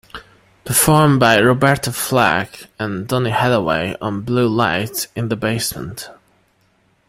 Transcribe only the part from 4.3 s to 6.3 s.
Lights in the Basement.